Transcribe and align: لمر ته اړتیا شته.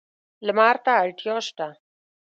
لمر 0.45 0.75
ته 0.85 0.91
اړتیا 1.01 1.35
شته. 1.47 1.67